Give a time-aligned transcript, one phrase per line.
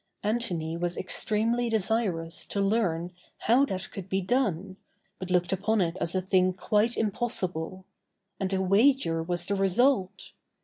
[0.23, 3.11] Antony was extremely desirous to learn
[3.41, 4.77] how that could be done,
[5.19, 7.85] but looked upon it as a thing quite impossible;
[8.39, 10.31] and a wager was the result.